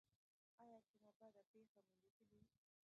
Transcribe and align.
ایا 0.61 0.77
کومه 0.87 1.11
بده 1.19 1.43
پیښه 1.51 1.79
مو 1.89 1.93
لیدلې؟ 2.05 2.43